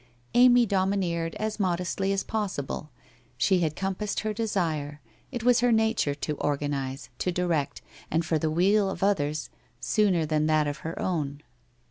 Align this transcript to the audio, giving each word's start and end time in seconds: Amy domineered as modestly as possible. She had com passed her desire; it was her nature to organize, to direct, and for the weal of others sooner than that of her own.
Amy 0.33 0.65
domineered 0.65 1.35
as 1.35 1.59
modestly 1.59 2.11
as 2.11 2.23
possible. 2.23 2.89
She 3.37 3.59
had 3.59 3.75
com 3.75 3.93
passed 3.93 4.21
her 4.21 4.33
desire; 4.33 4.99
it 5.31 5.43
was 5.43 5.59
her 5.59 5.71
nature 5.71 6.15
to 6.15 6.37
organize, 6.37 7.11
to 7.19 7.31
direct, 7.31 7.83
and 8.09 8.25
for 8.25 8.39
the 8.39 8.49
weal 8.49 8.89
of 8.89 9.03
others 9.03 9.51
sooner 9.79 10.25
than 10.25 10.47
that 10.47 10.65
of 10.65 10.77
her 10.77 10.99
own. 10.99 11.43